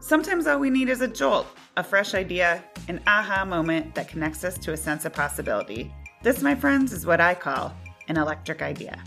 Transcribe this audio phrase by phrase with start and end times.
[0.00, 4.44] Sometimes all we need is a jolt, a fresh idea, an aha moment that connects
[4.44, 5.92] us to a sense of possibility.
[6.22, 7.74] This, my friends, is what I call
[8.06, 9.02] an electric idea.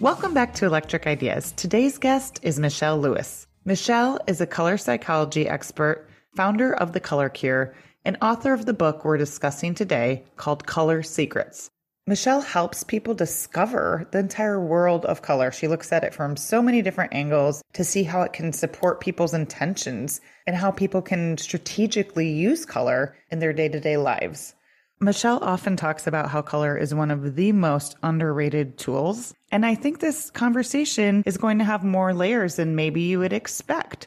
[0.00, 1.52] Welcome back to Electric Ideas.
[1.52, 3.46] Today's guest is Michelle Lewis.
[3.64, 8.74] Michelle is a color psychology expert, founder of The Color Cure, and author of the
[8.74, 11.70] book we're discussing today called Color Secrets.
[12.08, 15.50] Michelle helps people discover the entire world of color.
[15.50, 19.00] She looks at it from so many different angles to see how it can support
[19.00, 24.54] people's intentions and how people can strategically use color in their day to day lives.
[25.00, 29.34] Michelle often talks about how color is one of the most underrated tools.
[29.50, 33.32] And I think this conversation is going to have more layers than maybe you would
[33.32, 34.06] expect.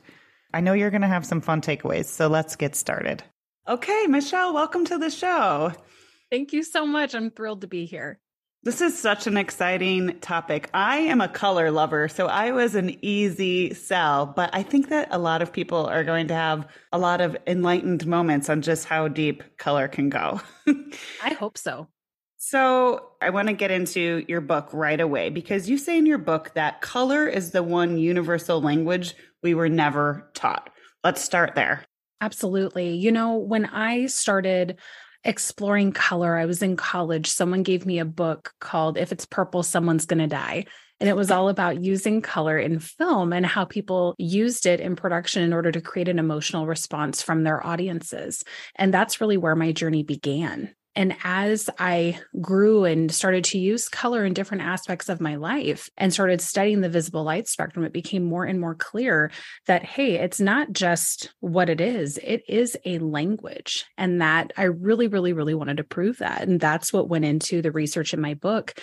[0.54, 3.24] I know you're going to have some fun takeaways, so let's get started.
[3.68, 5.74] Okay, Michelle, welcome to the show.
[6.32, 7.16] Thank you so much.
[7.16, 8.20] I'm thrilled to be here.
[8.62, 10.70] This is such an exciting topic.
[10.74, 15.08] I am a color lover, so I was an easy sell, but I think that
[15.12, 18.84] a lot of people are going to have a lot of enlightened moments on just
[18.84, 20.42] how deep color can go.
[21.24, 21.88] I hope so.
[22.36, 26.18] So, I want to get into your book right away because you say in your
[26.18, 30.70] book that color is the one universal language we were never taught.
[31.04, 31.86] Let's start there.
[32.22, 32.96] Absolutely.
[32.96, 34.78] You know, when I started
[35.24, 36.36] exploring color.
[36.36, 37.28] I was in college.
[37.28, 40.66] Someone gave me a book called If It's Purple, Someone's Gonna Die.
[41.00, 44.98] And it was all about using color in film and how people used it in
[44.98, 48.44] production in order to create an emotional response from their audiences.
[48.76, 50.76] And that's really where my journey began.
[51.00, 55.90] And as I grew and started to use color in different aspects of my life
[55.96, 59.32] and started studying the visible light spectrum, it became more and more clear
[59.66, 63.86] that, hey, it's not just what it is, it is a language.
[63.98, 66.42] And that I really, really, really wanted to prove that.
[66.42, 68.74] And that's what went into the research in my book.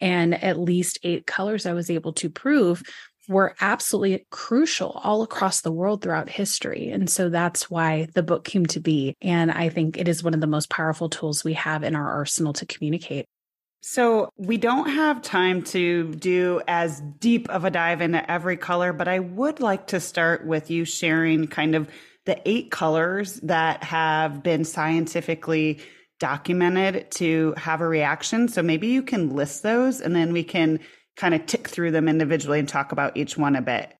[0.00, 2.82] And at least eight colors I was able to prove
[3.28, 6.90] were absolutely crucial all across the world throughout history.
[6.90, 9.14] And so that's why the book came to be.
[9.20, 12.10] And I think it is one of the most powerful tools we have in our
[12.10, 13.26] arsenal to communicate.
[13.88, 18.92] So, we don't have time to do as deep of a dive into every color,
[18.92, 21.88] but I would like to start with you sharing kind of
[22.24, 25.78] the eight colors that have been scientifically
[26.18, 28.48] documented to have a reaction.
[28.48, 30.80] So, maybe you can list those and then we can
[31.16, 33.92] kind of tick through them individually and talk about each one a bit.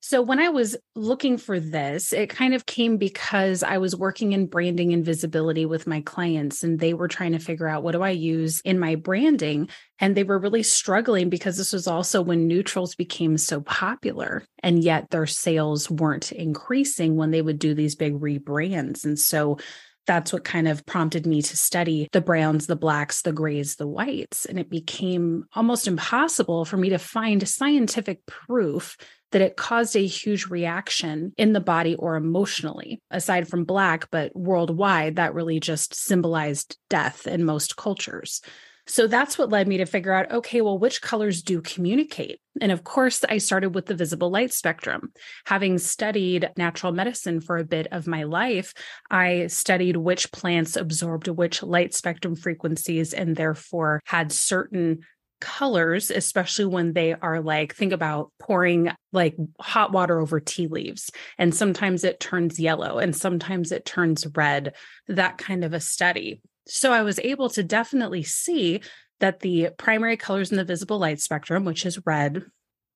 [0.00, 4.32] So, when I was looking for this, it kind of came because I was working
[4.32, 7.92] in branding and visibility with my clients, and they were trying to figure out what
[7.92, 9.68] do I use in my branding.
[10.00, 14.82] And they were really struggling because this was also when neutrals became so popular, and
[14.82, 19.04] yet their sales weren't increasing when they would do these big rebrands.
[19.04, 19.58] And so,
[20.06, 23.86] that's what kind of prompted me to study the browns, the blacks, the grays, the
[23.86, 24.44] whites.
[24.44, 28.96] And it became almost impossible for me to find scientific proof
[29.32, 34.34] that it caused a huge reaction in the body or emotionally, aside from black, but
[34.36, 38.40] worldwide, that really just symbolized death in most cultures.
[38.86, 42.40] So that's what led me to figure out okay, well, which colors do communicate?
[42.60, 45.12] And of course, I started with the visible light spectrum.
[45.46, 48.74] Having studied natural medicine for a bit of my life,
[49.10, 55.00] I studied which plants absorbed which light spectrum frequencies and therefore had certain
[55.40, 61.10] colors, especially when they are like, think about pouring like hot water over tea leaves.
[61.38, 64.74] And sometimes it turns yellow and sometimes it turns red,
[65.08, 66.40] that kind of a study.
[66.66, 68.80] So I was able to definitely see
[69.20, 72.42] that the primary colors in the visible light spectrum, which is red,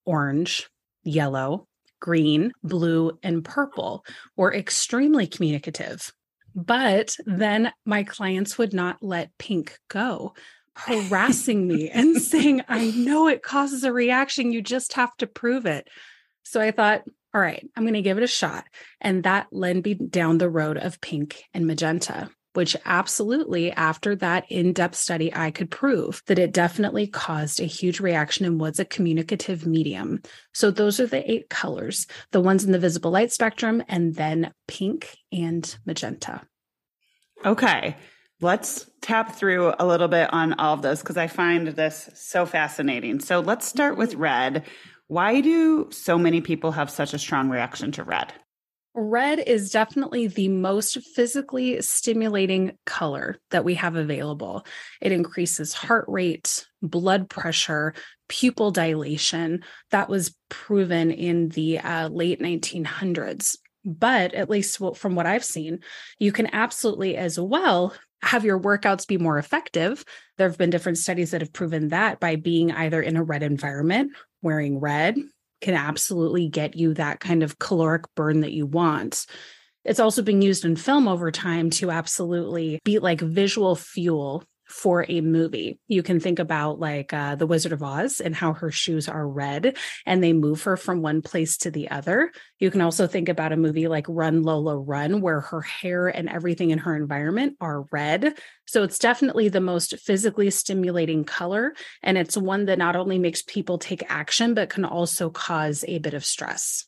[0.05, 0.69] orange,
[1.05, 1.67] yellow,
[2.00, 4.05] green, blue, and purple,
[4.37, 6.12] were extremely communicative.
[6.55, 10.35] But then my clients would not let pink go,
[10.75, 14.53] harassing me and saying, I know it causes a reaction.
[14.53, 15.88] You just have to prove it.
[16.43, 17.03] So I thought,
[17.35, 18.64] all right, I'm going to give it a shot.
[19.00, 24.45] And that led me down the road of pink and magenta which absolutely, after that
[24.49, 28.79] in depth study, I could prove that it definitely caused a huge reaction and was
[28.79, 30.23] a communicative medium.
[30.53, 34.53] So those are the eight colors, the ones in the visible light spectrum, and then
[34.67, 36.43] pink and magenta.
[37.45, 37.97] Okay.
[38.41, 42.47] Let's tap through a little bit on all of those because I find this so
[42.47, 43.19] fascinating.
[43.19, 44.65] So let's start with red.
[45.09, 48.33] Why do so many people have such a strong reaction to red?
[48.94, 54.64] Red is definitely the most physically stimulating color that we have available.
[55.00, 57.94] It increases heart rate, blood pressure,
[58.29, 59.62] pupil dilation.
[59.90, 63.56] That was proven in the uh, late 1900s.
[63.85, 65.81] But at least from what I've seen,
[66.19, 70.05] you can absolutely as well have your workouts be more effective.
[70.37, 73.43] There have been different studies that have proven that by being either in a red
[73.43, 74.12] environment,
[74.43, 75.17] wearing red,
[75.60, 79.26] can absolutely get you that kind of caloric burn that you want.
[79.84, 85.06] It's also being used in film over time to absolutely be like visual fuel for
[85.09, 85.81] a movie.
[85.88, 89.26] You can think about like uh, The Wizard of Oz and how her shoes are
[89.26, 92.31] red and they move her from one place to the other.
[92.59, 96.29] You can also think about a movie like Run Lola Run, where her hair and
[96.29, 98.38] everything in her environment are red.
[98.67, 101.75] So it's definitely the most physically stimulating color.
[102.03, 105.99] And it's one that not only makes people take action, but can also cause a
[105.99, 106.85] bit of stress.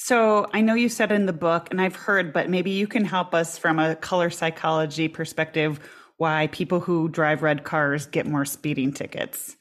[0.00, 3.04] So I know you said in the book, and I've heard, but maybe you can
[3.04, 5.80] help us from a color psychology perspective
[6.18, 9.56] why people who drive red cars get more speeding tickets.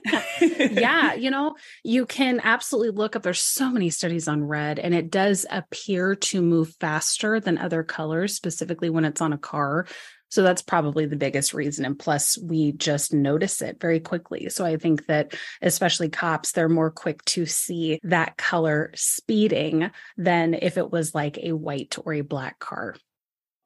[0.50, 1.54] yeah, you know,
[1.84, 3.22] you can absolutely look up.
[3.22, 7.84] There's so many studies on red, and it does appear to move faster than other
[7.84, 9.86] colors, specifically when it's on a car.
[10.28, 11.84] So that's probably the biggest reason.
[11.84, 14.48] And plus, we just notice it very quickly.
[14.48, 20.54] So I think that, especially cops, they're more quick to see that color speeding than
[20.54, 22.96] if it was like a white or a black car.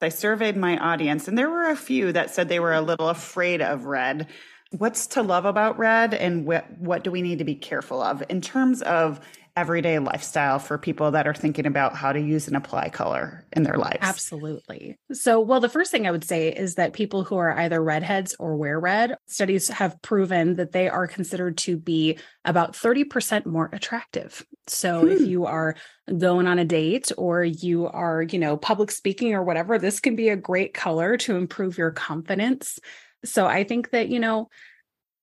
[0.03, 3.09] I surveyed my audience, and there were a few that said they were a little
[3.09, 4.27] afraid of red.
[4.71, 8.23] What's to love about red, and what, what do we need to be careful of
[8.29, 9.21] in terms of
[9.61, 13.63] everyday lifestyle for people that are thinking about how to use and apply color in
[13.63, 13.99] their lives?
[14.01, 14.99] Absolutely.
[15.13, 18.35] So, well, the first thing I would say is that people who are either redheads
[18.39, 23.69] or wear red, studies have proven that they are considered to be about 30% more
[23.75, 24.47] attractive.
[24.67, 25.09] So, hmm.
[25.09, 25.77] if you are
[26.17, 30.17] going on a date or you are, you know, public speaking or whatever, this can
[30.17, 32.79] be a great color to improve your confidence.
[33.27, 34.49] So, I think that, you know,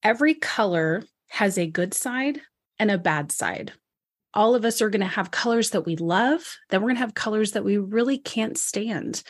[0.03, 2.39] every color has a good side
[2.77, 3.73] and a bad side
[4.37, 7.01] all of us are going to have colors that we love, then we're going to
[7.01, 9.23] have colors that we really can't stand.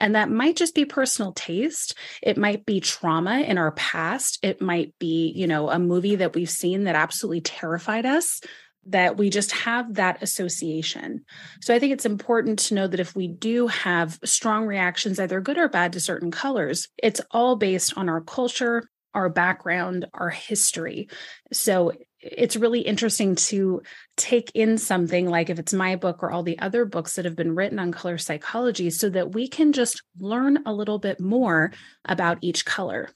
[0.00, 1.96] And that might just be personal taste.
[2.22, 4.38] It might be trauma in our past.
[4.42, 8.40] It might be, you know, a movie that we've seen that absolutely terrified us
[8.86, 11.24] that we just have that association.
[11.60, 15.40] So I think it's important to know that if we do have strong reactions, either
[15.40, 20.28] good or bad, to certain colors, it's all based on our culture, our background, our
[20.28, 21.08] history.
[21.52, 21.92] So
[22.24, 23.82] it's really interesting to
[24.16, 27.36] take in something like if it's my book or all the other books that have
[27.36, 31.70] been written on color psychology so that we can just learn a little bit more
[32.06, 33.10] about each color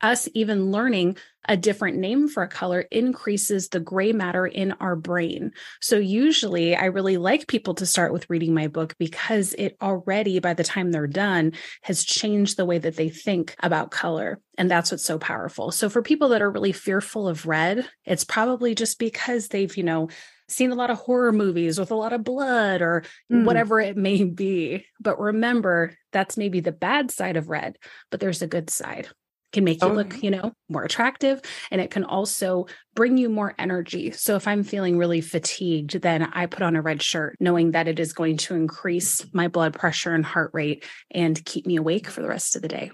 [0.00, 1.16] us even learning
[1.48, 5.52] a different name for a color increases the gray matter in our brain.
[5.80, 10.38] So, usually, I really like people to start with reading my book because it already,
[10.38, 11.52] by the time they're done,
[11.82, 14.40] has changed the way that they think about color.
[14.58, 15.70] And that's what's so powerful.
[15.70, 19.84] So, for people that are really fearful of red, it's probably just because they've, you
[19.84, 20.08] know,
[20.48, 23.02] seen a lot of horror movies with a lot of blood or
[23.32, 23.44] mm.
[23.44, 24.86] whatever it may be.
[25.00, 27.78] But remember, that's maybe the bad side of red,
[28.10, 29.08] but there's a good side
[29.52, 29.92] can make you oh.
[29.92, 31.40] look, you know, more attractive
[31.70, 34.10] and it can also bring you more energy.
[34.10, 37.88] So if I'm feeling really fatigued, then I put on a red shirt knowing that
[37.88, 42.08] it is going to increase my blood pressure and heart rate and keep me awake
[42.08, 42.90] for the rest of the day.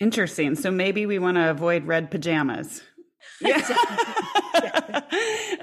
[0.00, 0.54] Interesting.
[0.54, 2.82] So maybe we want to avoid red pajamas.
[3.40, 3.58] Yeah.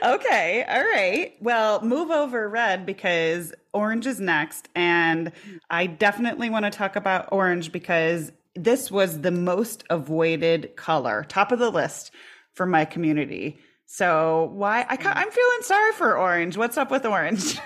[0.03, 0.65] okay.
[0.67, 1.33] All right.
[1.39, 4.67] Well, move over red because orange is next.
[4.75, 5.31] And
[5.69, 11.51] I definitely want to talk about orange because this was the most avoided color, top
[11.51, 12.11] of the list
[12.53, 13.59] for my community.
[13.85, 16.57] So why I I'm feeling sorry for orange.
[16.57, 17.59] What's up with orange?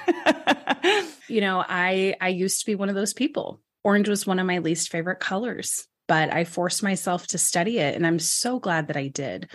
[1.27, 3.61] you know, I I used to be one of those people.
[3.83, 7.95] Orange was one of my least favorite colors, but I forced myself to study it
[7.95, 9.49] and I'm so glad that I did.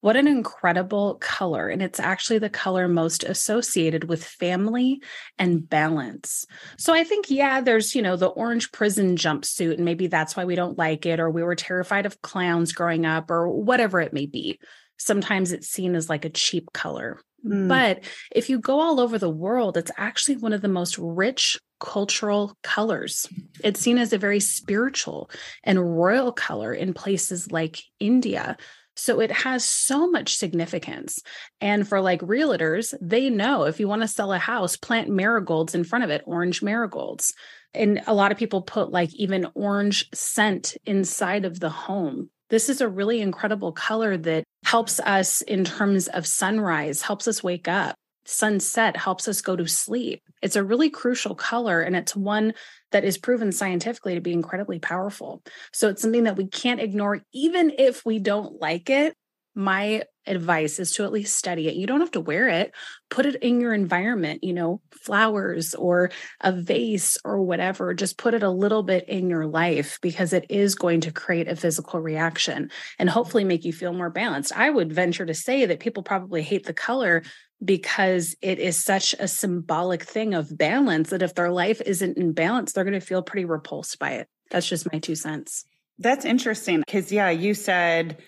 [0.00, 1.68] What an incredible color.
[1.68, 5.00] And it's actually the color most associated with family
[5.38, 6.44] and balance.
[6.78, 10.44] So I think, yeah, there's, you know, the orange prison jumpsuit, and maybe that's why
[10.44, 14.12] we don't like it, or we were terrified of clowns growing up, or whatever it
[14.12, 14.60] may be.
[14.98, 17.20] Sometimes it's seen as like a cheap color.
[17.44, 17.68] Mm.
[17.68, 21.58] But if you go all over the world, it's actually one of the most rich
[21.80, 23.28] cultural colors.
[23.62, 25.30] It's seen as a very spiritual
[25.64, 28.56] and royal color in places like India.
[28.96, 31.20] So it has so much significance.
[31.60, 35.74] And for like realtors, they know if you want to sell a house, plant marigolds
[35.74, 37.34] in front of it, orange marigolds.
[37.74, 42.30] And a lot of people put like even orange scent inside of the home.
[42.48, 47.42] This is a really incredible color that helps us in terms of sunrise, helps us
[47.42, 47.96] wake up.
[48.26, 50.22] Sunset helps us go to sleep.
[50.42, 52.54] It's a really crucial color, and it's one
[52.92, 55.42] that is proven scientifically to be incredibly powerful.
[55.72, 59.14] So it's something that we can't ignore, even if we don't like it.
[59.54, 61.76] My advice is to at least study it.
[61.76, 62.74] You don't have to wear it,
[63.08, 66.10] put it in your environment, you know, flowers or
[66.42, 67.94] a vase or whatever.
[67.94, 71.48] Just put it a little bit in your life because it is going to create
[71.48, 74.52] a physical reaction and hopefully make you feel more balanced.
[74.54, 77.22] I would venture to say that people probably hate the color
[77.64, 82.32] because it is such a symbolic thing of balance that if their life isn't in
[82.32, 84.28] balance, they're going to feel pretty repulsed by it.
[84.50, 85.64] That's just my two cents.
[85.98, 88.22] That's interesting because, yeah, you said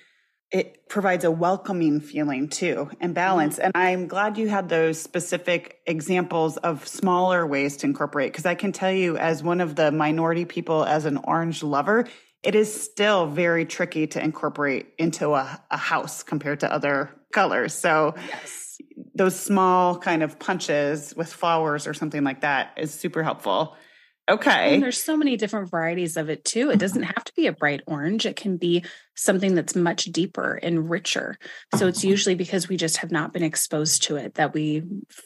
[0.50, 3.56] it provides a welcoming feeling too and balance.
[3.56, 3.64] Mm-hmm.
[3.64, 8.54] And I'm glad you had those specific examples of smaller ways to incorporate because I
[8.54, 12.08] can tell you, as one of the minority people, as an orange lover,
[12.42, 17.74] it is still very tricky to incorporate into a, a house compared to other colors.
[17.74, 18.67] So, yes
[19.18, 23.76] those small kind of punches with flowers or something like that is super helpful.
[24.30, 24.74] Okay.
[24.74, 26.70] And there's so many different varieties of it too.
[26.70, 28.26] It doesn't have to be a bright orange.
[28.26, 28.84] It can be
[29.16, 31.38] something that's much deeper and richer.
[31.76, 34.82] So it's usually because we just have not been exposed to it that we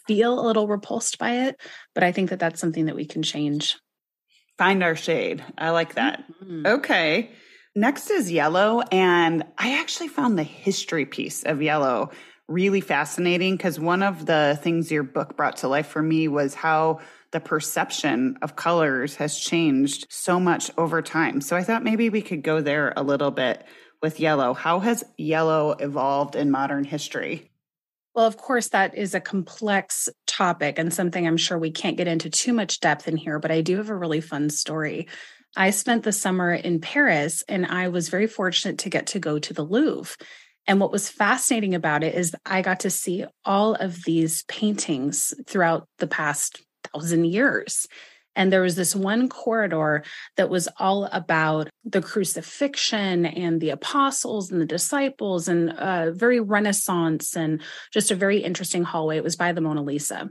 [0.06, 1.60] feel a little repulsed by it.
[1.94, 3.76] But I think that that's something that we can change.
[4.56, 5.44] Find our shade.
[5.58, 6.24] I like that.
[6.40, 6.66] Mm-hmm.
[6.66, 7.30] Okay.
[7.74, 8.82] Next is yellow.
[8.92, 12.10] And I actually found the history piece of yellow
[12.48, 16.54] really fascinating because one of the things your book brought to life for me was
[16.54, 21.40] how the perception of colors has changed so much over time.
[21.40, 23.64] So I thought maybe we could go there a little bit
[24.02, 24.52] with yellow.
[24.52, 27.50] How has yellow evolved in modern history?
[28.14, 32.08] Well, of course, that is a complex topic and something I'm sure we can't get
[32.08, 35.08] into too much depth in here, but I do have a really fun story.
[35.56, 39.38] I spent the summer in Paris and I was very fortunate to get to go
[39.38, 40.14] to the Louvre.
[40.66, 45.34] And what was fascinating about it is I got to see all of these paintings
[45.46, 47.86] throughout the past thousand years.
[48.34, 50.04] And there was this one corridor
[50.36, 56.40] that was all about the crucifixion and the apostles and the disciples and uh, very
[56.40, 57.60] Renaissance and
[57.92, 59.18] just a very interesting hallway.
[59.18, 60.30] It was by the Mona Lisa.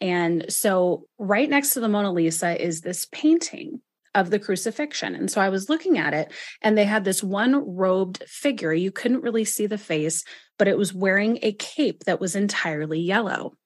[0.00, 3.80] And so, right next to the Mona Lisa is this painting
[4.16, 5.14] of the crucifixion.
[5.14, 6.32] And so I was looking at it,
[6.62, 8.72] and they had this one robed figure.
[8.72, 10.24] You couldn't really see the face,
[10.58, 13.56] but it was wearing a cape that was entirely yellow.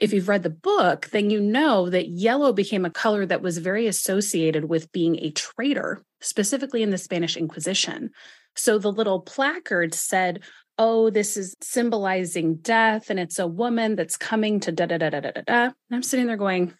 [0.00, 3.58] If you've read the book, then you know that yellow became a color that was
[3.58, 8.10] very associated with being a traitor, specifically in the Spanish Inquisition.
[8.56, 10.40] So the little placard said,
[10.78, 15.10] Oh, this is symbolizing death, and it's a woman that's coming to da da da
[15.10, 15.62] da da da.
[15.64, 16.72] And I'm sitting there going,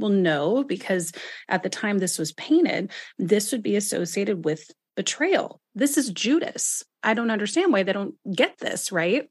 [0.00, 1.12] well, no, because
[1.48, 4.64] at the time this was painted, this would be associated with
[4.96, 5.60] betrayal.
[5.74, 6.82] This is Judas.
[7.02, 9.28] I don't understand why they don't get this, right?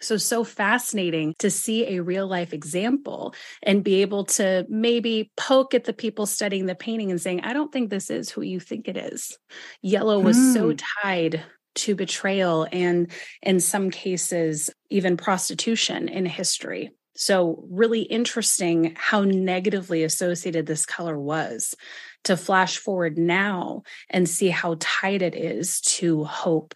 [0.00, 5.74] So, so fascinating to see a real life example and be able to maybe poke
[5.74, 8.58] at the people studying the painting and saying, I don't think this is who you
[8.58, 9.38] think it is.
[9.80, 10.52] Yellow was hmm.
[10.54, 13.10] so tied to betrayal and,
[13.42, 16.90] in some cases, even prostitution in history.
[17.14, 21.74] So, really interesting how negatively associated this color was
[22.24, 26.74] to flash forward now and see how tied it is to hope,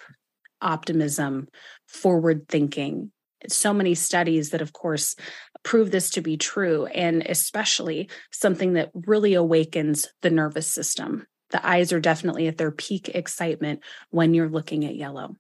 [0.61, 1.49] optimism,
[1.87, 3.13] forward thinking.
[3.49, 5.15] So many studies that, of course,
[5.63, 11.27] prove this to be true, and especially something that really awakens the nervous system.
[11.51, 15.37] The eyes are definitely at their peak excitement when you're looking at yellow.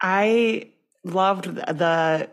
[0.00, 0.72] I
[1.02, 2.30] loved the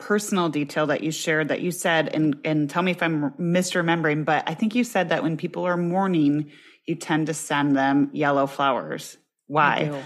[0.00, 4.24] personal detail that you shared that you said and and tell me if I'm misremembering
[4.24, 6.50] but I think you said that when people are mourning
[6.86, 9.18] you tend to send them yellow flowers.
[9.46, 10.04] Why?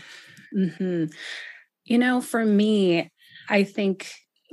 [0.54, 1.04] mm-hmm.
[1.84, 3.08] you know for me
[3.48, 4.10] I think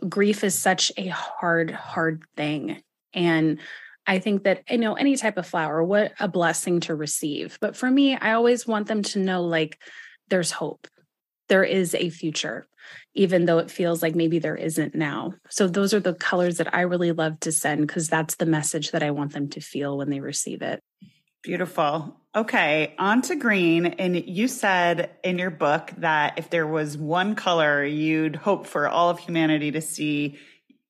[0.08, 2.82] grief is such a hard hard thing.
[3.14, 3.60] And
[4.08, 7.58] I think that you know any type of flower what a blessing to receive.
[7.60, 9.80] But for me I always want them to know like
[10.30, 10.88] there's hope.
[11.50, 12.68] There is a future
[13.14, 15.34] even though it feels like maybe there isn't now.
[15.50, 18.92] So those are the colors that I really love to send because that's the message
[18.92, 20.82] that I want them to feel when they receive it.
[21.44, 22.18] Beautiful.
[22.36, 23.86] Okay, on to green.
[23.86, 28.88] And you said in your book that if there was one color you'd hope for
[28.88, 30.38] all of humanity to see,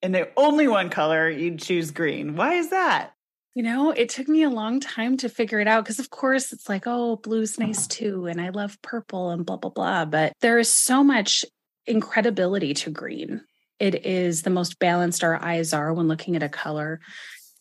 [0.03, 2.35] and the only one color, you'd choose green.
[2.35, 3.13] Why is that?
[3.53, 6.53] You know, it took me a long time to figure it out because, of course,
[6.53, 8.25] it's like, oh, blue's nice too.
[8.25, 10.05] And I love purple and blah, blah, blah.
[10.05, 11.43] But there is so much
[11.87, 13.41] incredibility to green.
[13.79, 16.99] It is the most balanced our eyes are when looking at a color.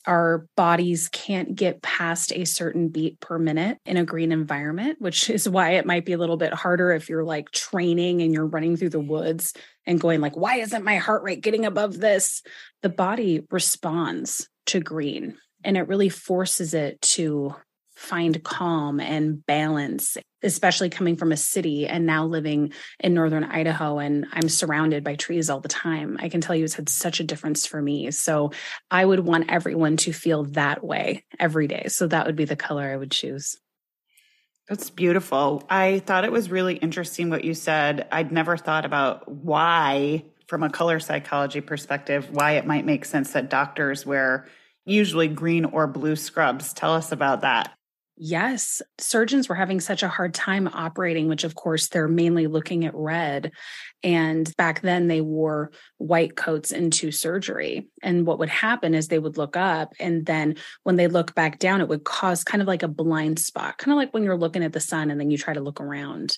[0.06, 5.28] our bodies can't get past a certain beat per minute in a green environment, which
[5.28, 8.46] is why it might be a little bit harder if you're like training and you're
[8.46, 9.52] running through the woods
[9.86, 12.42] and going like, why isn't my heart rate getting above this?
[12.82, 17.54] The body responds to green and it really forces it to
[18.00, 23.98] find calm and balance, especially coming from a city and now living in northern Idaho
[23.98, 26.16] and I'm surrounded by trees all the time.
[26.18, 28.10] I can tell you it's had such a difference for me.
[28.10, 28.52] So
[28.90, 31.88] I would want everyone to feel that way every day.
[31.88, 33.58] So that would be the color I would choose.
[34.66, 35.62] That's beautiful.
[35.68, 38.08] I thought it was really interesting what you said.
[38.10, 43.32] I'd never thought about why, from a color psychology perspective, why it might make sense
[43.32, 44.46] that doctors wear
[44.86, 46.72] usually green or blue scrubs.
[46.72, 47.74] Tell us about that.
[48.22, 52.84] Yes, surgeons were having such a hard time operating, which of course they're mainly looking
[52.84, 53.50] at red.
[54.02, 57.88] And back then they wore white coats into surgery.
[58.02, 61.58] And what would happen is they would look up, and then when they look back
[61.58, 64.36] down, it would cause kind of like a blind spot, kind of like when you're
[64.36, 66.36] looking at the sun and then you try to look around.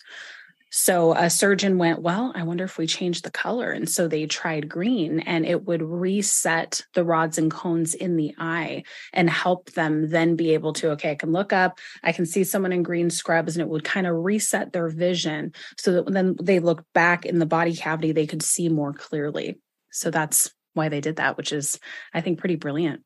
[0.74, 3.70] So a surgeon went, Well, I wonder if we change the color.
[3.72, 8.34] And so they tried green and it would reset the rods and cones in the
[8.38, 12.24] eye and help them then be able to, okay, I can look up, I can
[12.24, 16.06] see someone in green scrubs, and it would kind of reset their vision so that
[16.06, 19.58] when they look back in the body cavity, they could see more clearly.
[19.90, 21.78] So that's why they did that, which is,
[22.14, 23.02] I think, pretty brilliant.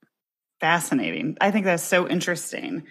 [0.60, 1.36] Fascinating.
[1.40, 2.84] I think that's so interesting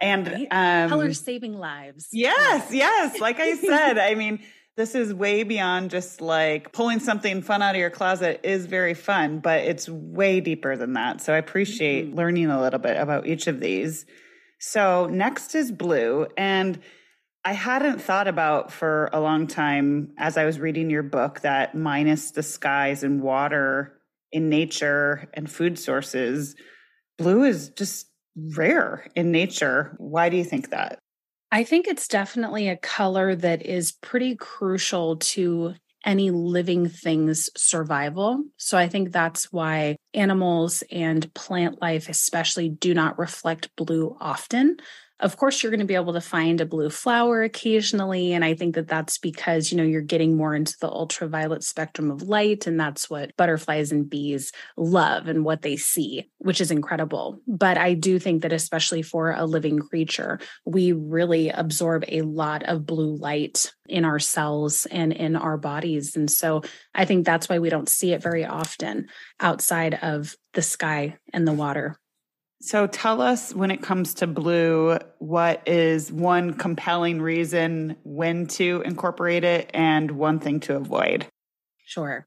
[0.00, 0.48] and right?
[0.50, 2.08] um, colors saving lives.
[2.12, 3.20] Yes, yes.
[3.20, 4.40] Like I said, I mean,
[4.76, 8.94] this is way beyond just like pulling something fun out of your closet is very
[8.94, 11.20] fun, but it's way deeper than that.
[11.20, 12.16] So I appreciate mm-hmm.
[12.16, 14.06] learning a little bit about each of these.
[14.58, 16.80] So next is blue, and
[17.44, 21.74] I hadn't thought about for a long time as I was reading your book that
[21.74, 23.98] minus the skies and water
[24.30, 26.54] in nature and food sources,
[27.16, 28.09] blue is just
[28.54, 29.94] rare in nature.
[29.98, 30.98] Why do you think that?
[31.52, 38.44] I think it's definitely a color that is pretty crucial to any living thing's survival.
[38.56, 44.76] So I think that's why animals and plant life, especially, do not reflect blue often.
[45.20, 48.32] Of course, you're going to be able to find a blue flower occasionally.
[48.32, 52.10] And I think that that's because, you know, you're getting more into the ultraviolet spectrum
[52.10, 52.66] of light.
[52.66, 57.38] And that's what butterflies and bees love and what they see, which is incredible.
[57.46, 62.62] But I do think that, especially for a living creature, we really absorb a lot
[62.62, 66.16] of blue light in our cells and in our bodies.
[66.16, 66.62] And so
[66.94, 71.46] I think that's why we don't see it very often outside of the sky and
[71.46, 71.98] the water.
[72.62, 78.82] So tell us when it comes to blue, what is one compelling reason when to
[78.84, 81.26] incorporate it and one thing to avoid?
[81.86, 82.26] Sure.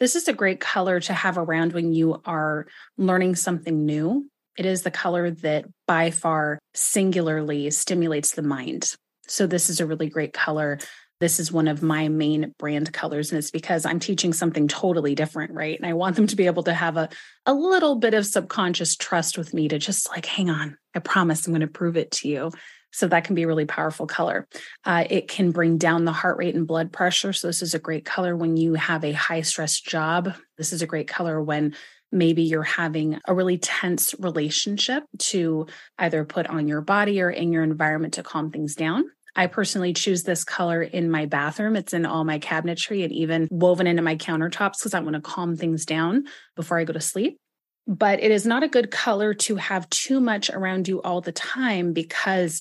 [0.00, 4.28] This is a great color to have around when you are learning something new.
[4.58, 8.94] It is the color that by far singularly stimulates the mind.
[9.28, 10.78] So, this is a really great color
[11.20, 15.14] this is one of my main brand colors and it's because i'm teaching something totally
[15.14, 15.78] different right?
[15.78, 17.08] And i want them to be able to have a,
[17.46, 21.46] a little bit of subconscious trust with me to just like hang on i promise
[21.46, 22.50] i'm going to prove it to you.
[22.92, 24.48] So that can be a really powerful color.
[24.84, 27.32] Uh, it can bring down the heart rate and blood pressure.
[27.32, 30.32] So this is a great color when you have a high stress job.
[30.56, 31.74] This is a great color when
[32.10, 35.66] maybe you're having a really tense relationship to
[35.98, 39.04] either put on your body or in your environment to calm things down
[39.36, 41.76] I personally choose this color in my bathroom.
[41.76, 45.22] It's in all my cabinetry and even woven into my countertops because I want to
[45.22, 46.24] calm things down
[46.56, 47.38] before I go to sleep.
[47.86, 51.32] But it is not a good color to have too much around you all the
[51.32, 52.60] time because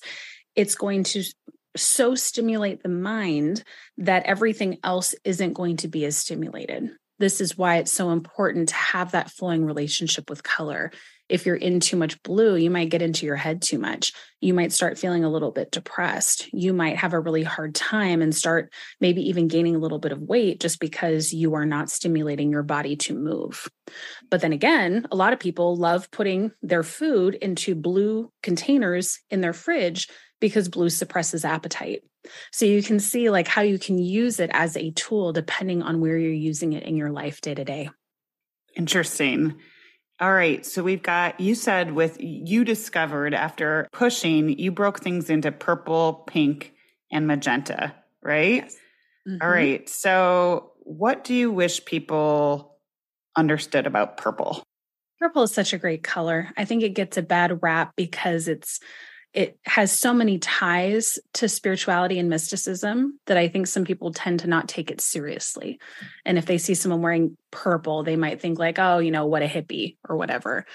[0.55, 1.23] it's going to
[1.75, 3.63] so stimulate the mind
[3.97, 6.91] that everything else isn't going to be as stimulated.
[7.19, 10.91] This is why it's so important to have that flowing relationship with color
[11.29, 14.13] if you're in too much blue, you might get into your head too much.
[14.39, 16.51] You might start feeling a little bit depressed.
[16.53, 20.11] You might have a really hard time and start maybe even gaining a little bit
[20.11, 23.67] of weight just because you are not stimulating your body to move.
[24.29, 29.41] But then again, a lot of people love putting their food into blue containers in
[29.41, 30.07] their fridge
[30.39, 32.03] because blue suppresses appetite.
[32.51, 35.99] So you can see like how you can use it as a tool depending on
[35.99, 37.89] where you're using it in your life day to day.
[38.75, 39.55] Interesting.
[40.19, 40.65] All right.
[40.65, 46.23] So we've got, you said with you discovered after pushing, you broke things into purple,
[46.27, 46.73] pink,
[47.11, 48.63] and magenta, right?
[48.63, 48.75] Yes.
[49.27, 49.37] Mm-hmm.
[49.41, 49.87] All right.
[49.87, 52.77] So what do you wish people
[53.35, 54.63] understood about purple?
[55.19, 56.49] Purple is such a great color.
[56.57, 58.79] I think it gets a bad rap because it's
[59.33, 64.39] it has so many ties to spirituality and mysticism that I think some people tend
[64.39, 65.79] to not take it seriously.
[66.25, 69.43] And if they see someone wearing purple, they might think like, "Oh, you know, what
[69.43, 70.65] a hippie or whatever."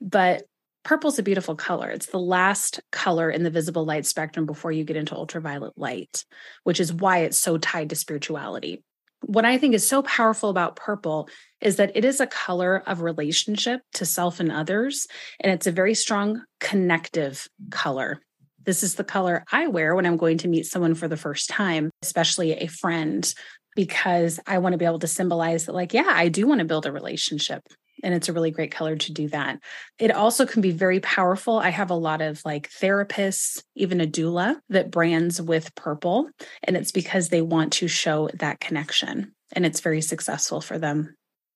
[0.00, 0.44] But
[0.84, 1.90] Purple's a beautiful color.
[1.90, 6.24] It's the last color in the visible light spectrum before you get into ultraviolet light,
[6.64, 8.82] which is why it's so tied to spirituality.
[9.22, 11.28] What I think is so powerful about purple
[11.60, 15.06] is that it is a color of relationship to self and others,
[15.40, 18.20] and it's a very strong connective color.
[18.64, 21.48] This is the color I wear when I'm going to meet someone for the first
[21.48, 23.32] time, especially a friend,
[23.74, 26.64] because I want to be able to symbolize that, like, yeah, I do want to
[26.64, 27.62] build a relationship
[28.02, 29.60] and it's a really great color to do that.
[29.98, 31.58] It also can be very powerful.
[31.58, 36.28] I have a lot of like therapists, even a doula that brands with purple,
[36.64, 41.14] and it's because they want to show that connection and it's very successful for them.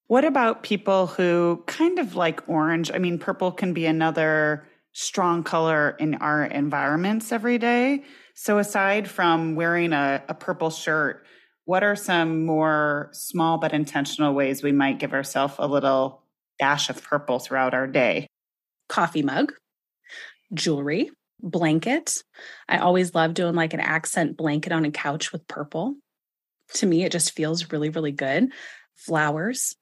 [0.09, 2.93] What about people who kind of like orange?
[2.93, 8.05] I mean, purple can be another strong color in our environments every day.
[8.35, 11.27] So, aside from wearing a, a purple shirt,
[11.65, 16.23] what are some more small but intentional ways we might give ourselves a little
[16.59, 18.27] dash of purple throughout our day.
[18.89, 19.53] Coffee mug,
[20.55, 22.23] jewelry, blanket.
[22.69, 25.95] I always love doing like an accent blanket on a couch with purple.
[26.75, 28.51] To me, it just feels really, really good.
[28.95, 29.77] Flowers.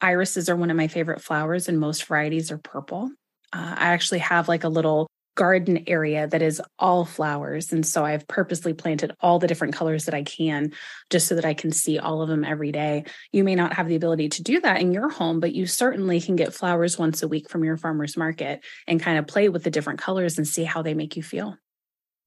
[0.00, 3.10] Irises are one of my favorite flowers, and most varieties are purple.
[3.52, 7.72] Uh, I actually have like a little garden area that is all flowers.
[7.72, 10.72] And so I've purposely planted all the different colors that I can
[11.10, 13.04] just so that I can see all of them every day.
[13.30, 16.20] You may not have the ability to do that in your home, but you certainly
[16.20, 19.62] can get flowers once a week from your farmer's market and kind of play with
[19.62, 21.56] the different colors and see how they make you feel.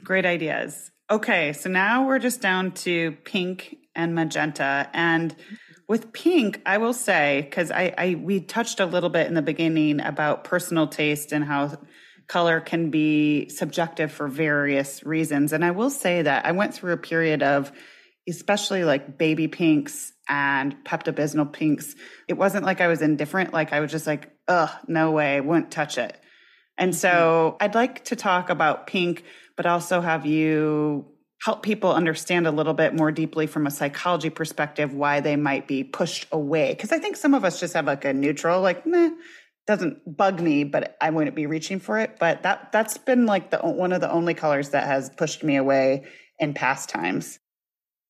[0.02, 0.89] Great ideas.
[1.12, 4.89] Okay, so now we're just down to pink and magenta.
[4.93, 5.36] And
[5.89, 9.41] with pink, I will say, because I, I we touched a little bit in the
[9.41, 11.78] beginning about personal taste and how
[12.32, 15.52] color can be subjective for various reasons.
[15.52, 17.74] And I will say that I went through a period of,
[18.26, 21.94] especially like baby pinks and Pepto Bismol pinks.
[22.30, 23.52] It wasn't like I was indifferent.
[23.52, 26.17] Like I was just like, ugh, no way, wouldn't touch it.
[26.78, 27.63] And so mm-hmm.
[27.65, 29.26] I'd like to talk about pink,
[29.58, 31.08] but also have you
[31.44, 35.67] help people understand a little bit more deeply from a psychology perspective why they might
[35.67, 36.74] be pushed away.
[36.76, 39.10] Cause I think some of us just have like a neutral, like, meh,
[39.67, 42.17] doesn't bug me, but I wouldn't be reaching for it.
[42.19, 45.56] But that that's been like the one of the only colors that has pushed me
[45.56, 46.06] away
[46.39, 47.39] in past times.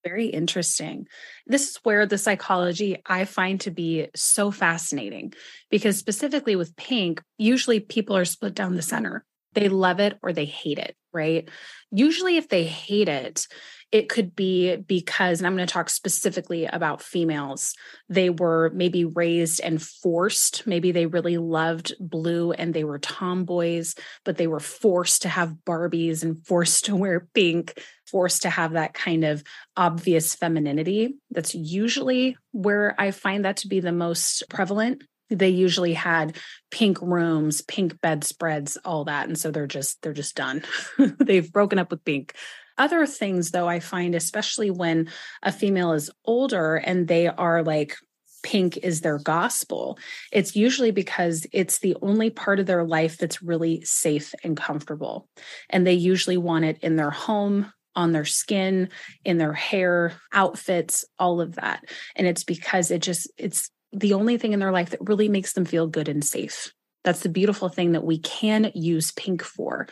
[0.04, 1.06] Very interesting.
[1.46, 5.34] This is where the psychology I find to be so fascinating
[5.70, 9.24] because specifically with pink, usually people are split down the center.
[9.54, 11.48] They love it or they hate it, right?
[11.92, 13.48] Usually if they hate it,
[13.92, 17.74] it could be because, and I'm going to talk specifically about females,
[18.08, 20.66] they were maybe raised and forced.
[20.66, 25.58] Maybe they really loved blue and they were tomboys, but they were forced to have
[25.66, 29.44] Barbies and forced to wear pink, forced to have that kind of
[29.76, 31.16] obvious femininity.
[31.30, 36.36] That's usually where I find that to be the most prevalent they usually had
[36.72, 40.62] pink rooms pink bedspreads all that and so they're just they're just done
[41.20, 42.36] they've broken up with pink
[42.78, 45.10] other things, though, I find, especially when
[45.44, 47.96] a female is older and they are like,
[48.44, 50.00] pink is their gospel,
[50.32, 55.28] it's usually because it's the only part of their life that's really safe and comfortable.
[55.70, 58.90] And they usually want it in their home, on their skin,
[59.26, 61.84] in their hair, outfits, all of that.
[62.16, 65.54] And it's because it just, it's the only thing in their life that really makes
[65.54, 66.74] them feel good and safe.
[67.04, 69.88] That's the beautiful thing that we can use pink for.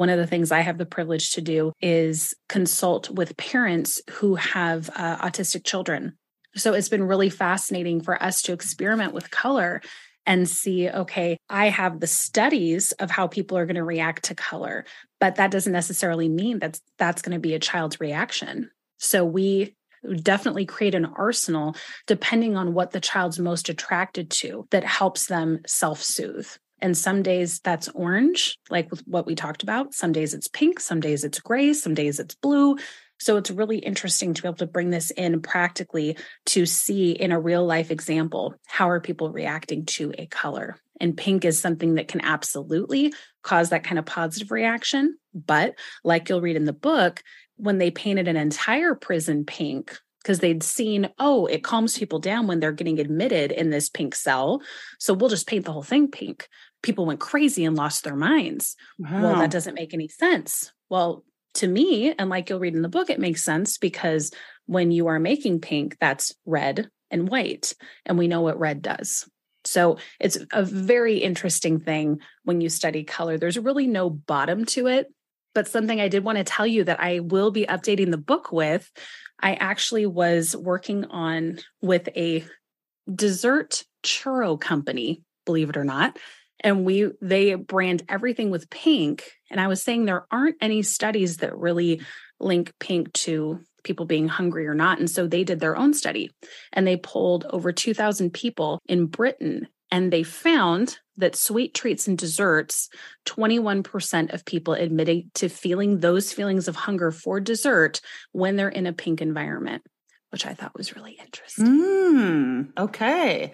[0.00, 4.34] One of the things I have the privilege to do is consult with parents who
[4.36, 6.16] have uh, autistic children.
[6.56, 9.82] So it's been really fascinating for us to experiment with color
[10.24, 14.34] and see okay i have the studies of how people are going to react to
[14.34, 14.84] color
[15.18, 19.74] but that doesn't necessarily mean that that's going to be a child's reaction so we
[20.22, 21.74] definitely create an arsenal
[22.06, 27.60] depending on what the child's most attracted to that helps them self-soothe and some days
[27.60, 29.94] that's orange, like what we talked about.
[29.94, 32.76] Some days it's pink, some days it's gray, some days it's blue.
[33.18, 36.16] So it's really interesting to be able to bring this in practically
[36.46, 40.76] to see in a real life example how are people reacting to a color.
[41.00, 43.12] And pink is something that can absolutely
[43.42, 45.18] cause that kind of positive reaction.
[45.34, 47.22] But like you'll read in the book,
[47.56, 52.46] when they painted an entire prison pink, because they'd seen, oh, it calms people down
[52.46, 54.62] when they're getting admitted in this pink cell.
[54.98, 56.48] So we'll just paint the whole thing pink
[56.82, 58.76] people went crazy and lost their minds.
[58.98, 59.22] Wow.
[59.22, 60.72] Well, that doesn't make any sense.
[60.88, 64.30] Well, to me, and like you'll read in the book, it makes sense because
[64.66, 67.74] when you are making pink, that's red and white.
[68.06, 69.28] And we know what red does.
[69.64, 73.36] So it's a very interesting thing when you study color.
[73.36, 75.08] There's really no bottom to it.
[75.52, 78.52] But something I did want to tell you that I will be updating the book
[78.52, 78.90] with,
[79.40, 82.44] I actually was working on with a
[83.12, 86.16] dessert churro company, believe it or not
[86.60, 91.38] and we they brand everything with pink and i was saying there aren't any studies
[91.38, 92.00] that really
[92.38, 96.30] link pink to people being hungry or not and so they did their own study
[96.72, 102.16] and they polled over 2000 people in britain and they found that sweet treats and
[102.16, 102.88] desserts
[103.26, 108.00] 21% of people admitted to feeling those feelings of hunger for dessert
[108.32, 109.82] when they're in a pink environment
[110.30, 111.66] which i thought was really interesting.
[111.66, 113.52] Mm, okay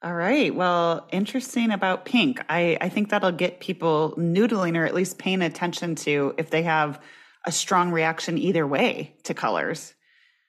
[0.00, 0.54] all right.
[0.54, 2.40] Well, interesting about pink.
[2.48, 6.62] I, I think that'll get people noodling or at least paying attention to if they
[6.62, 7.00] have
[7.44, 9.94] a strong reaction either way to colors.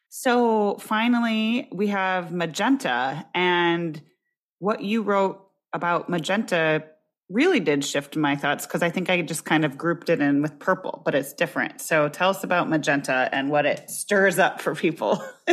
[0.09, 3.25] So finally, we have magenta.
[3.33, 3.99] And
[4.59, 6.83] what you wrote about magenta
[7.29, 10.43] really did shift my thoughts because I think I just kind of grouped it in
[10.43, 11.81] with purple, but it's different.
[11.81, 15.23] So tell us about magenta and what it stirs up for people.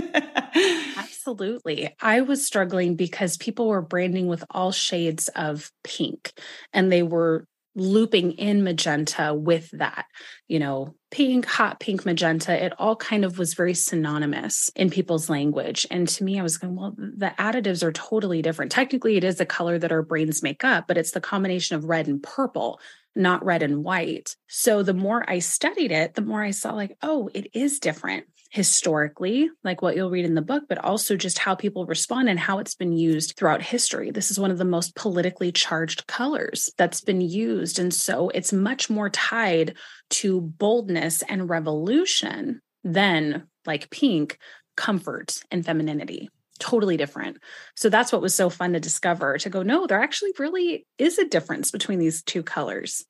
[1.27, 1.93] Absolutely.
[2.01, 6.33] I was struggling because people were branding with all shades of pink
[6.73, 10.07] and they were looping in magenta with that,
[10.47, 12.65] you know, pink, hot pink, magenta.
[12.65, 15.85] It all kind of was very synonymous in people's language.
[15.91, 18.71] And to me, I was going, well, the additives are totally different.
[18.71, 21.87] Technically, it is a color that our brains make up, but it's the combination of
[21.87, 22.79] red and purple
[23.17, 24.37] not red and white.
[24.47, 28.27] So the more I studied it, the more I saw like, oh, it is different
[28.51, 32.39] historically, like what you'll read in the book, but also just how people respond and
[32.39, 34.11] how it's been used throughout history.
[34.11, 37.79] This is one of the most politically charged colors that's been used.
[37.79, 39.77] And so it's much more tied
[40.11, 44.39] to boldness and revolution than like pink,
[44.77, 46.29] comfort and femininity.
[46.59, 47.39] Totally different.
[47.75, 51.19] So that's what was so fun to discover to go, no, there actually really is
[51.19, 53.05] a difference between these two colors.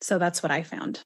[0.00, 1.04] So that's what I found.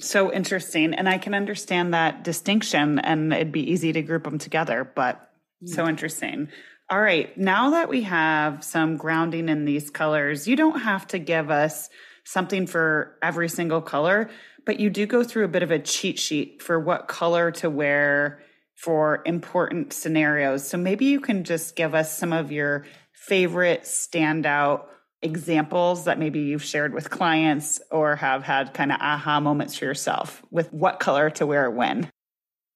[0.00, 0.94] So interesting.
[0.94, 5.30] And I can understand that distinction and it'd be easy to group them together, but
[5.60, 5.74] yeah.
[5.74, 6.48] so interesting.
[6.90, 7.36] All right.
[7.36, 11.90] Now that we have some grounding in these colors, you don't have to give us
[12.24, 14.30] something for every single color,
[14.64, 17.68] but you do go through a bit of a cheat sheet for what color to
[17.68, 18.40] wear
[18.76, 20.66] for important scenarios.
[20.66, 24.84] So maybe you can just give us some of your favorite standout
[25.22, 29.84] examples that maybe you've shared with clients or have had kind of aha moments for
[29.84, 32.10] yourself with what color to wear when?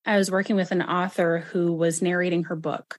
[0.05, 2.99] I was working with an author who was narrating her book.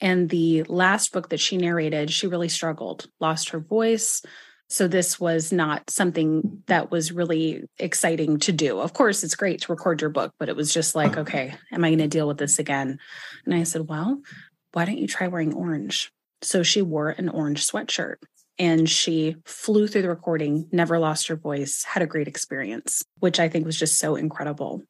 [0.00, 4.22] And the last book that she narrated, she really struggled, lost her voice.
[4.68, 8.78] So this was not something that was really exciting to do.
[8.80, 11.20] Of course, it's great to record your book, but it was just like, uh-huh.
[11.22, 12.98] okay, am I going to deal with this again?
[13.44, 14.20] And I said, well,
[14.72, 16.12] why don't you try wearing orange?
[16.42, 18.16] So she wore an orange sweatshirt
[18.58, 23.38] and she flew through the recording, never lost her voice, had a great experience, which
[23.38, 24.82] I think was just so incredible.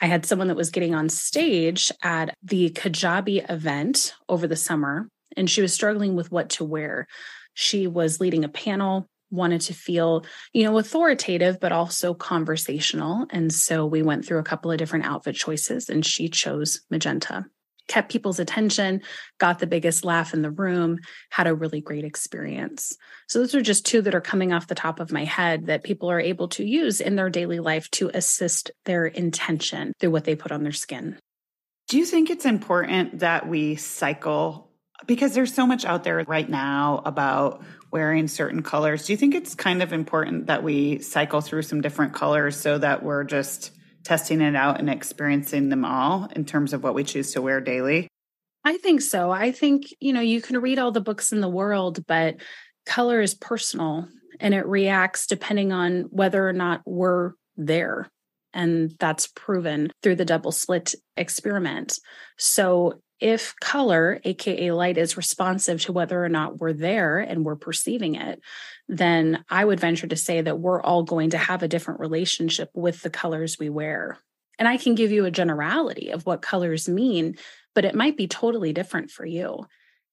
[0.00, 5.08] I had someone that was getting on stage at the Kajabi event over the summer,
[5.36, 7.06] and she was struggling with what to wear.
[7.54, 13.26] She was leading a panel, wanted to feel, you know, authoritative, but also conversational.
[13.30, 17.46] And so we went through a couple of different outfit choices, and she chose magenta
[17.88, 19.02] kept people's attention,
[19.38, 20.98] got the biggest laugh in the room,
[21.30, 22.96] had a really great experience.
[23.26, 25.82] So, those are just two that are coming off the top of my head that
[25.82, 30.24] people are able to use in their daily life to assist their intention through what
[30.24, 31.18] they put on their skin.
[31.88, 34.70] Do you think it's important that we cycle?
[35.06, 39.06] Because there's so much out there right now about wearing certain colors.
[39.06, 42.76] Do you think it's kind of important that we cycle through some different colors so
[42.78, 43.72] that we're just
[44.04, 47.60] testing it out and experiencing them all in terms of what we choose to wear
[47.60, 48.08] daily?
[48.64, 49.30] I think so.
[49.30, 52.36] I think, you know, you can read all the books in the world, but
[52.86, 54.08] color is personal
[54.40, 58.10] and it reacts depending on whether or not we're there.
[58.52, 61.98] And that's proven through the double slit experiment.
[62.38, 67.56] So if color, AKA light, is responsive to whether or not we're there and we're
[67.56, 68.40] perceiving it,
[68.88, 72.70] then I would venture to say that we're all going to have a different relationship
[72.74, 74.18] with the colors we wear.
[74.58, 77.36] And I can give you a generality of what colors mean,
[77.74, 79.66] but it might be totally different for you.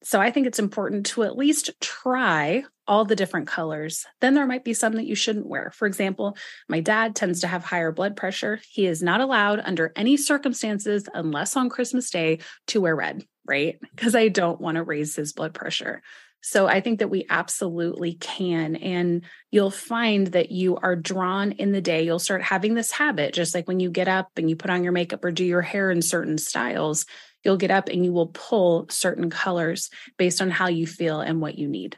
[0.04, 4.06] So I think it's important to at least try all the different colors.
[4.22, 5.72] Then there might be some that you shouldn't wear.
[5.72, 6.38] For example,
[6.70, 8.60] my dad tends to have higher blood pressure.
[8.70, 13.80] He is not allowed under any circumstances, unless on Christmas Day, to wear red, right?
[13.96, 16.02] Because I don't want to raise his blood pressure.
[16.42, 18.76] So I think that we absolutely can.
[18.76, 22.04] And you'll find that you are drawn in the day.
[22.04, 24.84] You'll start having this habit, just like when you get up and you put on
[24.84, 27.06] your makeup or do your hair in certain styles
[27.46, 31.40] you'll get up and you will pull certain colors based on how you feel and
[31.40, 31.98] what you need.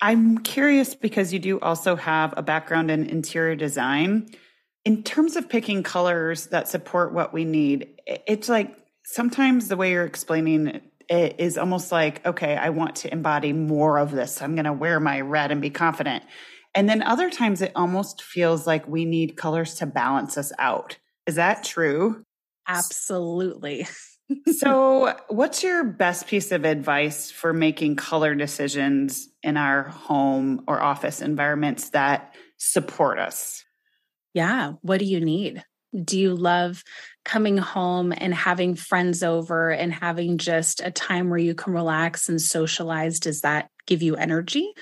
[0.00, 4.28] I'm curious because you do also have a background in interior design.
[4.84, 9.92] In terms of picking colors that support what we need, it's like sometimes the way
[9.92, 14.42] you're explaining it is almost like, okay, I want to embody more of this.
[14.42, 16.24] I'm going to wear my red and be confident.
[16.74, 20.98] And then other times it almost feels like we need colors to balance us out.
[21.26, 22.22] Is that true?
[22.68, 23.86] Absolutely.
[24.58, 30.80] so, what's your best piece of advice for making color decisions in our home or
[30.80, 33.64] office environments that support us?
[34.34, 34.72] Yeah.
[34.82, 35.64] What do you need?
[36.04, 36.82] Do you love
[37.24, 42.28] coming home and having friends over and having just a time where you can relax
[42.28, 43.18] and socialize?
[43.20, 44.72] Does that give you energy?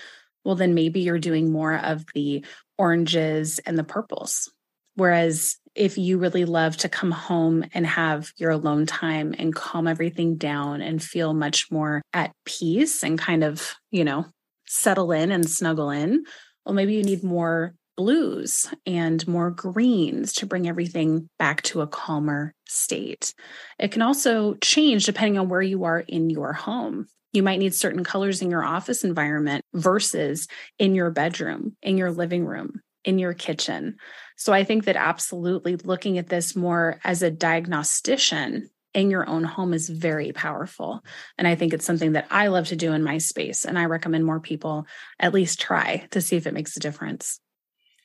[0.44, 2.44] Well, then maybe you're doing more of the
[2.78, 4.50] oranges and the purples.
[4.96, 9.87] Whereas if you really love to come home and have your alone time and calm
[9.87, 14.27] everything down and feel much more at peace and kind of, you know,
[14.67, 16.25] settle in and snuggle in,
[16.65, 21.87] well, maybe you need more blues and more greens to bring everything back to a
[21.87, 23.35] calmer state.
[23.79, 27.07] It can also change depending on where you are in your home.
[27.33, 30.47] You might need certain colors in your office environment versus
[30.79, 33.97] in your bedroom, in your living room, in your kitchen.
[34.37, 39.44] So I think that absolutely looking at this more as a diagnostician in your own
[39.44, 41.05] home is very powerful.
[41.37, 43.64] And I think it's something that I love to do in my space.
[43.64, 44.87] And I recommend more people
[45.18, 47.40] at least try to see if it makes a difference.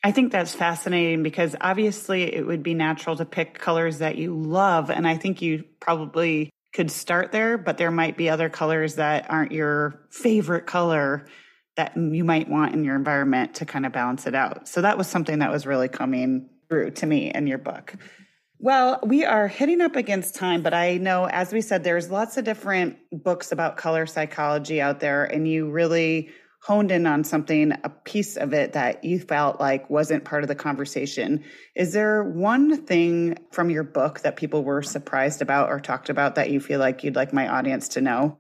[0.04, 4.34] I think that's fascinating because obviously it would be natural to pick colors that you
[4.36, 4.90] love.
[4.90, 9.30] And I think you probably could start there, but there might be other colors that
[9.30, 11.26] aren't your favorite color
[11.80, 14.68] that you might want in your environment to kind of balance it out.
[14.68, 17.96] So that was something that was really coming through to me in your book.
[18.58, 22.36] Well, we are hitting up against time, but I know, as we said, there's lots
[22.36, 26.32] of different books about color psychology out there, and you really
[26.64, 30.50] honed in on something, a piece of it that you felt like wasn't part of
[30.50, 31.46] the conversation.
[31.78, 36.36] Is there one thing from your book that people were surprised about or talked about
[36.36, 38.38] that you feel like you'd like my audience to know?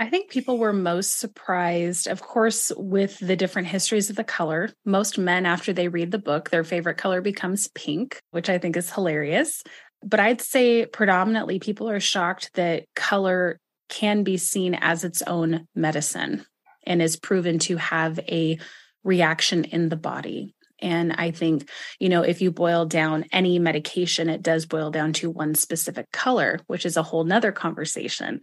[0.00, 4.70] I think people were most surprised, of course, with the different histories of the color.
[4.86, 8.78] Most men, after they read the book, their favorite color becomes pink, which I think
[8.78, 9.62] is hilarious.
[10.02, 13.60] But I'd say predominantly people are shocked that color
[13.90, 16.46] can be seen as its own medicine
[16.86, 18.58] and is proven to have a
[19.04, 20.54] reaction in the body.
[20.80, 25.12] And I think, you know, if you boil down any medication, it does boil down
[25.14, 28.40] to one specific color, which is a whole nother conversation.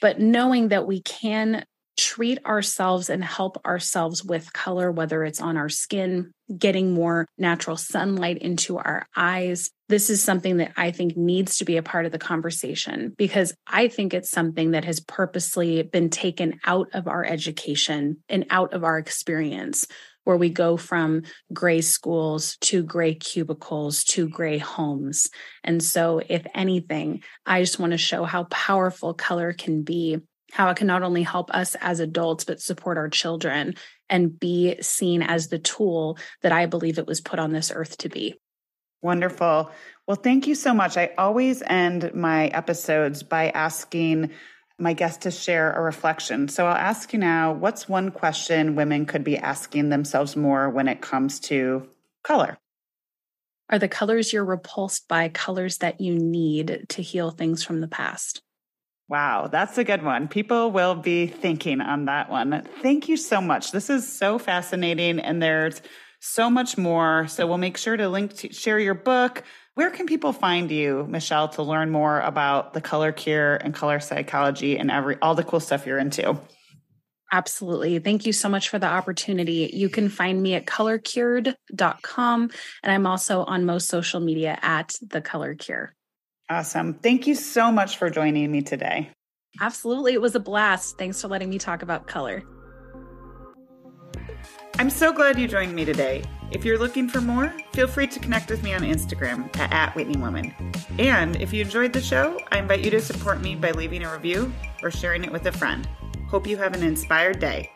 [0.00, 1.64] But knowing that we can
[2.00, 7.76] treat ourselves and help ourselves with color, whether it's on our skin, getting more natural
[7.76, 9.70] sunlight into our eyes.
[9.88, 13.52] This is something that I think needs to be a part of the conversation because
[13.66, 18.72] I think it's something that has purposely been taken out of our education and out
[18.72, 19.86] of our experience.
[20.30, 25.28] Where we go from gray schools to gray cubicles to gray homes.
[25.64, 30.20] And so, if anything, I just want to show how powerful color can be
[30.52, 33.74] how it can not only help us as adults, but support our children
[34.08, 37.98] and be seen as the tool that I believe it was put on this earth
[37.98, 38.36] to be.
[39.02, 39.72] Wonderful.
[40.06, 40.96] Well, thank you so much.
[40.96, 44.30] I always end my episodes by asking
[44.80, 46.48] my guest to share a reflection.
[46.48, 50.88] So I'll ask you now what's one question women could be asking themselves more when
[50.88, 51.88] it comes to
[52.22, 52.58] color?
[53.68, 57.88] Are the colors you're repulsed by colors that you need to heal things from the
[57.88, 58.42] past?
[59.08, 60.28] Wow, that's a good one.
[60.28, 62.66] People will be thinking on that one.
[62.80, 63.72] Thank you so much.
[63.72, 65.82] This is so fascinating and there's
[66.20, 67.26] so much more.
[67.26, 69.42] So we'll make sure to link to share your book.
[69.74, 74.00] Where can people find you, Michelle, to learn more about the color cure and color
[74.00, 76.38] psychology and every all the cool stuff you're into?
[77.32, 78.00] Absolutely.
[78.00, 79.70] Thank you so much for the opportunity.
[79.72, 82.50] You can find me at colorcured.com
[82.82, 85.94] and I'm also on most social media at the color cure.
[86.48, 86.94] Awesome.
[86.94, 89.10] Thank you so much for joining me today.
[89.60, 90.14] Absolutely.
[90.14, 90.98] It was a blast.
[90.98, 92.42] Thanks for letting me talk about color.
[94.78, 96.24] I'm so glad you joined me today.
[96.50, 99.94] If you're looking for more, feel free to connect with me on Instagram at, at
[99.94, 100.52] WhitneyWoman.
[100.98, 104.12] And if you enjoyed the show, I invite you to support me by leaving a
[104.12, 105.88] review or sharing it with a friend.
[106.28, 107.70] Hope you have an inspired day.